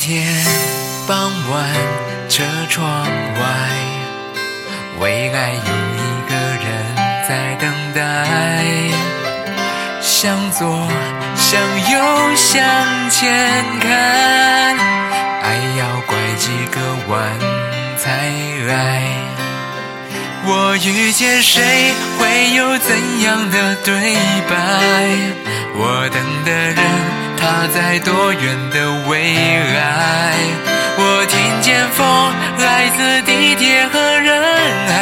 [0.00, 0.26] 天
[1.06, 1.68] 傍晚，
[2.26, 3.42] 车窗外，
[4.98, 6.96] 未来有一个人
[7.28, 8.00] 在等待。
[10.00, 10.88] 向左，
[11.36, 11.60] 向
[11.92, 12.64] 右，向
[13.10, 14.78] 前看，
[15.42, 17.20] 爱要拐几个弯
[17.98, 18.30] 才
[18.66, 19.02] 来。
[20.46, 24.14] 我遇见谁，会有怎样的对
[24.48, 24.54] 白？
[25.76, 27.29] 我等的人。
[27.40, 29.34] 他在多远的未
[29.74, 30.34] 来？
[31.02, 32.04] 我听见风
[32.58, 34.42] 来自地铁和人
[34.86, 34.94] 海，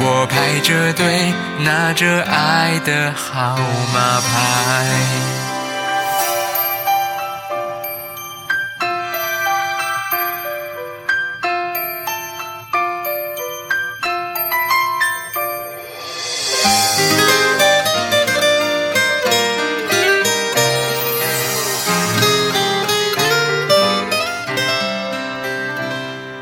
[0.00, 3.56] 我排着队拿着爱的号
[3.92, 5.59] 码牌。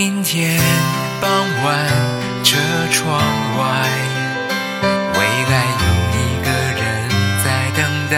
[0.00, 0.58] 阴天
[1.20, 1.30] 傍
[1.62, 1.76] 晚，
[2.42, 2.56] 车
[2.90, 3.20] 窗
[3.58, 3.62] 外，
[5.12, 6.48] 未来有一个
[6.80, 6.80] 人
[7.44, 8.16] 在等待。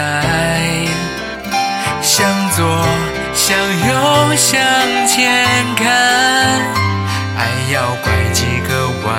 [2.01, 2.87] 向左，
[3.35, 4.63] 向右，向
[5.09, 5.45] 前
[5.75, 5.91] 看，
[7.37, 9.11] 爱要拐几个弯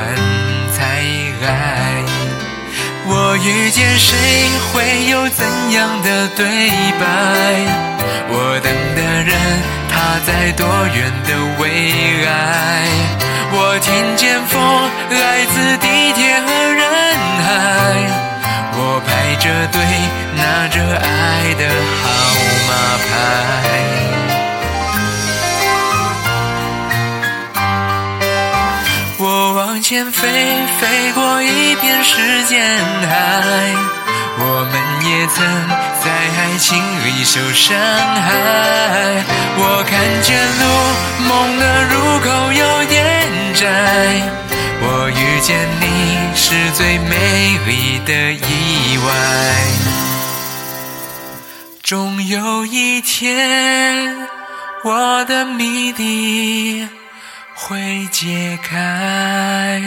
[0.72, 1.03] 才
[1.41, 2.01] 来。
[3.06, 4.16] 我遇见谁，
[4.72, 7.06] 会有怎样的对白？
[8.30, 8.93] 我等。
[10.25, 11.29] 在多远的
[11.59, 11.63] 未
[12.25, 12.29] 来？
[13.56, 14.59] 我听见风
[15.12, 16.81] 来自地铁和人
[17.44, 17.47] 海，
[18.75, 19.78] 我排着队
[20.35, 21.62] 拿着爱的
[22.01, 22.06] 号
[22.68, 22.72] 码
[23.06, 23.07] 牌。
[29.19, 30.28] 我往前飞，
[30.80, 32.59] 飞过一片时间
[33.07, 33.13] 海，
[34.40, 34.74] 我们
[35.07, 35.82] 也曾。
[36.53, 39.25] 爱情里受伤害，
[39.58, 40.64] 我看见路，
[41.28, 42.94] 梦的入口有点
[43.56, 43.66] 窄。
[44.80, 45.84] 我遇见你
[46.36, 49.09] 是最美丽的意外，
[51.81, 54.16] 终有一天，
[54.84, 56.88] 我的谜底
[57.56, 59.81] 会解开。